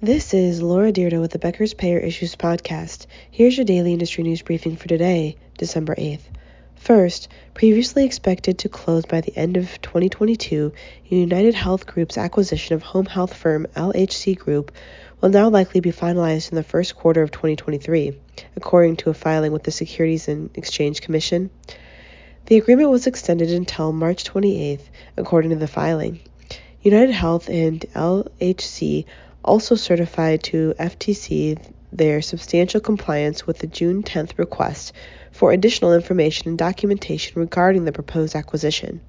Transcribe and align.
This 0.00 0.32
is 0.32 0.62
Laura 0.62 0.92
Dyrda 0.92 1.20
with 1.20 1.32
the 1.32 1.40
Becker's 1.40 1.74
Payer 1.74 1.98
Issues 1.98 2.36
Podcast. 2.36 3.06
Here's 3.32 3.56
your 3.56 3.64
daily 3.64 3.92
industry 3.92 4.22
news 4.22 4.42
briefing 4.42 4.76
for 4.76 4.86
today, 4.86 5.36
December 5.56 5.96
8th. 5.96 6.20
First, 6.76 7.26
previously 7.52 8.04
expected 8.04 8.58
to 8.58 8.68
close 8.68 9.04
by 9.06 9.22
the 9.22 9.36
end 9.36 9.56
of 9.56 9.82
2022, 9.82 10.72
United 11.06 11.54
Health 11.54 11.84
Group's 11.84 12.16
acquisition 12.16 12.76
of 12.76 12.84
home 12.84 13.06
health 13.06 13.34
firm 13.34 13.66
LHC 13.74 14.38
Group 14.38 14.70
will 15.20 15.30
now 15.30 15.48
likely 15.48 15.80
be 15.80 15.90
finalized 15.90 16.52
in 16.52 16.54
the 16.54 16.62
first 16.62 16.94
quarter 16.94 17.20
of 17.20 17.32
2023, 17.32 18.16
according 18.54 18.98
to 18.98 19.10
a 19.10 19.14
filing 19.14 19.50
with 19.50 19.64
the 19.64 19.72
Securities 19.72 20.28
and 20.28 20.48
Exchange 20.54 21.00
Commission. 21.00 21.50
The 22.46 22.56
agreement 22.56 22.90
was 22.90 23.08
extended 23.08 23.50
until 23.50 23.90
March 23.92 24.22
28th, 24.22 24.90
according 25.16 25.50
to 25.50 25.56
the 25.56 25.66
filing. 25.66 26.20
United 26.82 27.10
Health 27.12 27.48
and 27.48 27.80
LHC 27.96 29.04
also 29.44 29.74
certified 29.74 30.42
to 30.44 30.74
FTC 30.78 31.72
their 31.92 32.20
substantial 32.20 32.80
compliance 32.80 33.46
with 33.46 33.58
the 33.58 33.66
June 33.66 34.02
10th 34.02 34.38
request 34.38 34.92
for 35.32 35.52
additional 35.52 35.94
information 35.94 36.48
and 36.48 36.58
documentation 36.58 37.40
regarding 37.40 37.84
the 37.84 37.92
proposed 37.92 38.34
acquisition. 38.34 39.00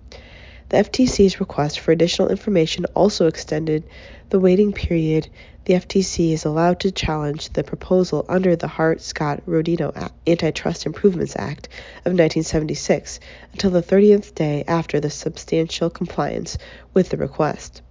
The 0.70 0.77
FTC's 0.77 1.40
request 1.40 1.80
for 1.80 1.91
additional 1.91 2.30
information 2.30 2.85
also 2.94 3.27
extended 3.27 3.84
the 4.30 4.40
waiting 4.40 4.71
period 4.71 5.27
the 5.66 5.76
FTC 5.76 6.32
is 6.32 6.46
allowed 6.46 6.80
to 6.80 6.91
challenge 6.91 7.49
the 7.49 7.63
proposal 7.63 8.26
under 8.27 8.55
the 8.55 8.68
Hart-Scott-Rodino 8.68 10.12
Antitrust 10.26 10.85
Improvements 10.88 11.35
Act 11.35 11.68
of 12.05 12.13
1976 12.13 13.20
until 13.52 13.70
the 13.70 13.84
30th 13.84 14.34
day 14.34 14.63
after 14.68 14.99
the 14.99 15.12
substantial 15.12 15.91
compliance 15.91 16.57
with 16.93 17.09
the 17.09 17.18
request. 17.18 17.84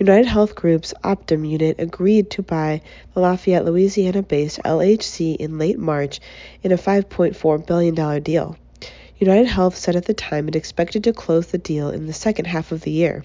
United 0.00 0.28
Health 0.28 0.54
Group's 0.54 0.94
Optum 1.04 1.46
unit 1.46 1.76
agreed 1.78 2.30
to 2.30 2.42
buy 2.42 2.80
the 3.12 3.20
Lafayette, 3.20 3.66
Louisiana 3.66 4.22
based 4.22 4.58
LHC 4.64 5.36
in 5.36 5.58
late 5.58 5.78
March 5.78 6.20
in 6.62 6.72
a 6.72 6.78
$5.4 6.78 7.66
billion 7.66 8.22
deal. 8.22 8.56
United 9.18 9.46
Health 9.46 9.76
said 9.76 9.96
at 9.96 10.06
the 10.06 10.14
time 10.14 10.48
it 10.48 10.56
expected 10.56 11.04
to 11.04 11.12
close 11.12 11.48
the 11.48 11.58
deal 11.58 11.90
in 11.90 12.06
the 12.06 12.14
second 12.14 12.46
half 12.46 12.72
of 12.72 12.80
the 12.80 12.90
year. 12.90 13.24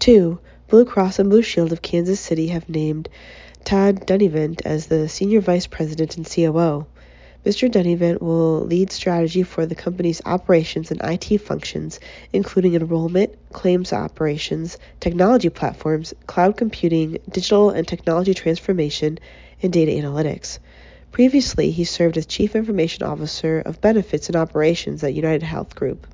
2. 0.00 0.36
Blue 0.66 0.84
Cross 0.84 1.20
and 1.20 1.30
Blue 1.30 1.42
Shield 1.42 1.72
of 1.72 1.80
Kansas 1.80 2.18
City 2.18 2.48
have 2.48 2.68
named 2.68 3.08
Todd 3.64 4.04
Dunivant 4.04 4.62
as 4.64 4.86
the 4.86 5.08
Senior 5.08 5.40
Vice 5.40 5.68
President 5.68 6.16
and 6.16 6.28
COO. 6.28 6.86
Mr. 7.44 7.68
Dunivant 7.68 8.20
will 8.20 8.60
lead 8.60 8.92
strategy 8.92 9.42
for 9.42 9.66
the 9.66 9.74
company's 9.74 10.22
operations 10.24 10.92
and 10.92 11.00
IT 11.02 11.38
functions, 11.38 11.98
including 12.32 12.74
enrollment, 12.74 13.36
claims 13.52 13.92
operations, 13.92 14.78
technology 15.00 15.48
platforms, 15.48 16.14
cloud 16.28 16.56
computing, 16.56 17.18
digital 17.28 17.70
and 17.70 17.88
technology 17.88 18.32
transformation, 18.32 19.18
and 19.60 19.72
data 19.72 19.90
analytics. 19.90 20.60
Previously, 21.10 21.72
he 21.72 21.82
served 21.82 22.16
as 22.16 22.26
Chief 22.26 22.54
Information 22.54 23.02
Officer 23.02 23.60
of 23.60 23.80
Benefits 23.80 24.28
and 24.28 24.36
Operations 24.36 25.02
at 25.02 25.12
United 25.12 25.42
Health 25.42 25.74
Group. 25.74 26.06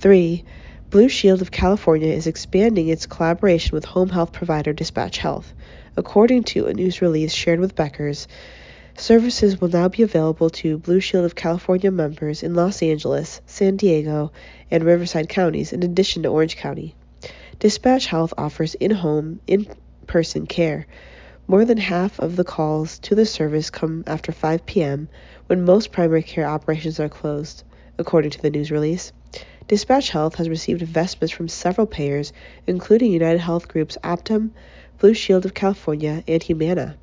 3. 0.00 0.44
Blue 0.88 1.08
Shield 1.10 1.42
of 1.42 1.50
California 1.50 2.08
is 2.08 2.26
expanding 2.26 2.88
its 2.88 3.06
collaboration 3.06 3.74
with 3.74 3.84
home 3.84 4.08
health 4.08 4.32
provider 4.32 4.72
Dispatch 4.72 5.18
Health. 5.18 5.52
According 5.96 6.44
to 6.44 6.66
a 6.66 6.74
news 6.74 7.02
release 7.02 7.32
shared 7.32 7.60
with 7.60 7.76
Becker's, 7.76 8.26
Services 8.96 9.60
will 9.60 9.68
now 9.68 9.88
be 9.88 10.02
available 10.02 10.50
to 10.50 10.78
Blue 10.78 11.00
Shield 11.00 11.24
of 11.24 11.34
California 11.34 11.90
members 11.90 12.42
in 12.42 12.54
Los 12.54 12.82
Angeles, 12.82 13.40
San 13.46 13.76
Diego, 13.76 14.30
and 14.70 14.84
Riverside 14.84 15.28
counties, 15.28 15.72
in 15.72 15.82
addition 15.82 16.22
to 16.22 16.28
Orange 16.28 16.56
County. 16.56 16.94
Dispatch 17.58 18.06
Health 18.06 18.34
offers 18.36 18.74
in 18.74 18.90
home, 18.90 19.40
in 19.46 19.66
person 20.06 20.46
care. 20.46 20.86
More 21.48 21.64
than 21.64 21.78
half 21.78 22.20
of 22.20 22.36
the 22.36 22.44
calls 22.44 22.98
to 23.00 23.14
the 23.14 23.26
service 23.26 23.70
come 23.70 24.04
after 24.06 24.30
5 24.30 24.66
p.m., 24.66 25.08
when 25.46 25.64
most 25.64 25.90
primary 25.90 26.22
care 26.22 26.46
operations 26.46 27.00
are 27.00 27.08
closed, 27.08 27.64
according 27.98 28.32
to 28.32 28.42
the 28.42 28.50
news 28.50 28.70
release. 28.70 29.12
Dispatch 29.68 30.10
Health 30.10 30.34
has 30.34 30.48
received 30.48 30.82
investments 30.82 31.32
from 31.32 31.48
several 31.48 31.86
payers, 31.86 32.32
including 32.66 33.10
United 33.10 33.40
Health 33.40 33.68
Group's 33.68 33.96
Optum, 34.04 34.50
Blue 34.98 35.14
Shield 35.14 35.46
of 35.46 35.54
California, 35.54 36.22
and 36.28 36.42
Humana. 36.42 36.96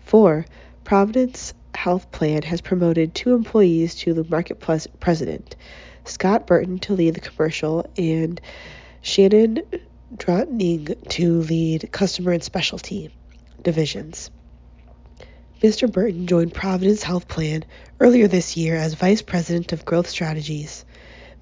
4. 0.00 0.44
Providence 0.84 1.54
Health 1.74 2.10
Plan 2.10 2.42
has 2.42 2.60
promoted 2.60 3.14
two 3.14 3.34
employees 3.34 3.94
to 3.96 4.14
the 4.14 4.24
market 4.24 4.60
plus 4.60 4.86
president, 5.00 5.56
Scott 6.04 6.46
Burton 6.46 6.78
to 6.80 6.92
lead 6.94 7.14
the 7.14 7.20
commercial 7.20 7.86
and 7.96 8.40
Shannon 9.00 9.62
Drotning 10.16 11.08
to 11.08 11.40
lead 11.40 11.90
customer 11.92 12.32
and 12.32 12.42
specialty 12.42 13.14
divisions. 13.62 14.30
Mr. 15.62 15.90
Burton 15.90 16.26
joined 16.26 16.52
Providence 16.52 17.02
Health 17.02 17.28
Plan 17.28 17.64
earlier 18.00 18.26
this 18.26 18.56
year 18.56 18.76
as 18.76 18.94
Vice 18.94 19.22
President 19.22 19.72
of 19.72 19.84
Growth 19.84 20.08
Strategies. 20.08 20.84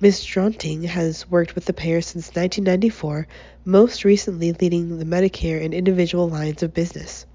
Ms. 0.01 0.25
Drotning 0.25 0.85
has 0.85 1.29
worked 1.29 1.55
with 1.55 1.65
the 1.65 1.73
pair 1.73 2.01
since 2.01 2.29
1994, 2.29 3.27
most 3.65 4.05
recently 4.05 4.53
leading 4.53 4.99
the 4.99 5.05
Medicare 5.05 5.65
and 5.65 5.75
individual 5.75 6.29
lines 6.29 6.63
of 6.63 6.73
business. 6.73 7.27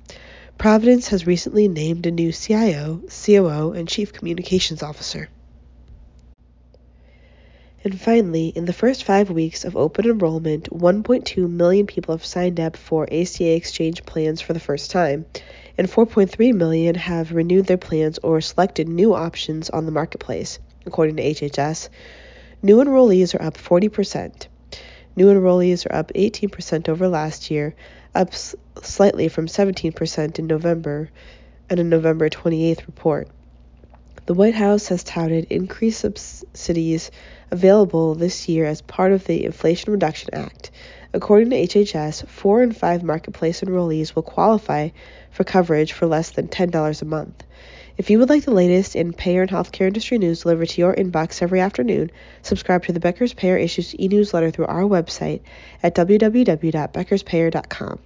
Providence 0.58 1.10
has 1.10 1.28
recently 1.28 1.68
named 1.68 2.06
a 2.06 2.12
new 2.12 2.32
CIO, 2.32 3.02
COO, 3.10 3.74
and 3.74 3.88
Chief 3.88 4.14
Communications 4.14 4.82
Officer. 4.82 5.30
And 7.84 8.00
finally, 8.02 8.48
in 8.48 8.66
the 8.66 8.74
first 8.74 9.04
five 9.04 9.30
weeks 9.30 9.64
of 9.64 9.78
open 9.78 10.06
enrollment, 10.06 10.72
1.2 10.72 11.48
million 11.48 11.86
people 11.86 12.16
have 12.16 12.26
signed 12.26 12.60
up 12.60 12.78
for 12.78 13.04
ACA 13.12 13.56
exchange 13.56 14.06
plans 14.06 14.42
for 14.42 14.54
the 14.54 14.60
first 14.60 14.90
time, 14.90 15.26
and 15.78 15.88
4.3 15.88 16.54
million 16.54 16.96
have 16.96 17.32
renewed 17.34 17.68
their 17.68 17.78
plans 17.78 18.18
or 18.24 18.42
selected 18.42 18.88
new 18.90 19.14
options 19.14 19.70
on 19.70 19.86
the 19.86 19.92
marketplace, 19.92 20.58
according 20.86 21.18
to 21.18 21.24
HHS. 21.24 21.90
New 22.64 22.78
enrollees 22.78 23.36
are 23.36 23.44
up 23.44 23.56
40%. 23.56 24.48
New 25.16 25.28
enrollees 25.28 25.86
are 25.86 25.96
up 25.96 26.12
18% 26.14 26.90
over 26.90 27.08
last 27.08 27.50
year, 27.50 27.74
up 28.14 28.34
s- 28.34 28.56
slightly 28.82 29.30
from 29.30 29.48
17% 29.48 30.40
in 30.40 30.48
November 30.48 31.10
and 31.70 31.80
a 31.80 31.84
November 31.84 32.30
28th 32.30 32.86
report. 32.86 33.30
The 34.26 34.34
White 34.34 34.56
House 34.56 34.88
has 34.88 35.04
touted 35.04 35.46
increased 35.50 36.00
subsidies 36.02 37.12
available 37.52 38.16
this 38.16 38.50
year 38.50 38.66
as 38.66 38.82
part 38.82 39.14
of 39.14 39.24
the 39.26 39.46
Inflation 39.46 39.94
Reduction 39.94 40.34
Act. 40.34 40.72
According 41.14 41.52
to 41.52 41.56
HHS, 41.56 42.28
four 42.28 42.62
in 42.62 42.74
five 42.74 43.02
marketplace 43.02 43.62
enrollees 43.62 44.16
will 44.16 44.24
qualify 44.24 44.90
for 45.32 45.46
coverage 45.46 45.94
for 45.94 46.08
less 46.08 46.32
than 46.32 46.50
$10 46.50 47.02
a 47.02 47.06
month. 47.06 47.45
If 47.98 48.10
you 48.10 48.20
would 48.20 48.28
like 48.30 48.44
the 48.44 48.52
latest 48.52 48.98
in 48.98 49.14
payer 49.14 49.44
and 49.44 49.50
healthcare 49.50 49.88
industry 49.88 50.18
news 50.18 50.42
delivered 50.42 50.68
to 50.70 50.82
your 50.82 50.94
inbox 50.94 51.42
every 51.42 51.62
afternoon, 51.62 52.12
subscribe 52.42 52.84
to 52.86 52.92
the 52.92 53.00
Becker's 53.00 53.34
Payer 53.34 53.56
Issues 53.56 53.96
e 53.98 54.10
newsletter 54.10 54.52
through 54.52 54.66
our 54.66 54.82
website 54.82 55.40
at 55.82 55.96
www.beckerspayer.com. 55.96 58.00